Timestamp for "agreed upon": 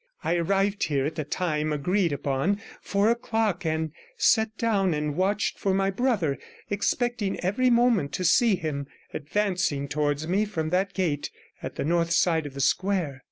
1.71-2.59